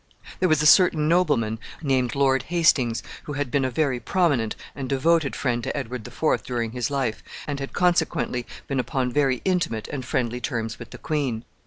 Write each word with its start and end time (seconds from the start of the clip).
There 0.39 0.49
was 0.49 0.63
a 0.63 0.65
certain 0.65 1.07
nobleman, 1.07 1.59
named 1.83 2.15
Lord 2.15 2.41
Hastings, 2.49 3.03
who 3.25 3.33
had 3.33 3.51
been 3.51 3.63
a 3.63 3.69
very 3.69 3.99
prominent 3.99 4.55
and 4.73 4.89
devoted 4.89 5.35
friend 5.35 5.63
to 5.63 5.77
Edward 5.77 6.05
the 6.05 6.09
Fourth 6.09 6.43
during 6.43 6.71
his 6.71 6.89
life, 6.89 7.21
and 7.45 7.59
had 7.59 7.71
consequently 7.73 8.47
been 8.65 8.79
upon 8.79 9.11
very 9.13 9.43
intimate 9.45 9.87
and 9.89 10.03
friendly 10.03 10.41
terms 10.41 10.79
with 10.79 10.89
the 10.89 10.97
queen. 10.97 11.45